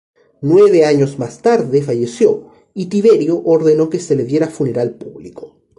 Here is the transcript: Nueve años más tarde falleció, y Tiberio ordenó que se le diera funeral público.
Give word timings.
Nueve 0.41 0.83
años 0.83 1.19
más 1.19 1.43
tarde 1.43 1.83
falleció, 1.83 2.49
y 2.73 2.87
Tiberio 2.87 3.39
ordenó 3.45 3.87
que 3.91 3.99
se 3.99 4.15
le 4.15 4.23
diera 4.25 4.47
funeral 4.47 4.95
público. 4.95 5.61